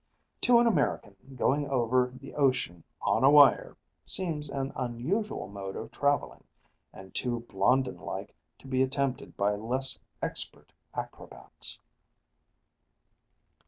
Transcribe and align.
To 0.41 0.57
an 0.57 0.65
American, 0.65 1.15
going 1.35 1.69
over 1.69 2.11
the 2.19 2.33
ocean 2.33 2.83
"on 3.03 3.23
a 3.23 3.29
wire" 3.29 3.77
seems 4.03 4.49
an 4.49 4.73
unusual 4.75 5.47
mode 5.47 5.75
of 5.75 5.91
travelling, 5.91 6.43
and 6.91 7.13
too 7.13 7.41
Blondin 7.41 7.99
like 7.99 8.33
to 8.57 8.67
be 8.67 8.81
attempted 8.81 9.37
by 9.37 9.53
less 9.53 9.99
expert 10.19 10.73
acrobats. 10.95 11.79